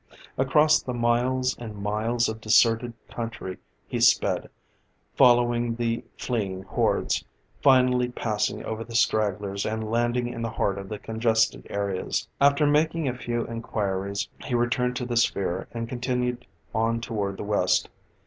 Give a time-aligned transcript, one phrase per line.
[0.35, 3.57] Across the miles and miles of deserted country
[3.87, 4.49] he sped,
[5.13, 7.23] following the fleeing hordes,
[7.61, 12.27] finally passing over the stragglers and landing in the heart of the congested areas.
[12.41, 17.43] After making a few inquiries, he returned to the sphere, and continued on toward the
[17.43, 17.87] West.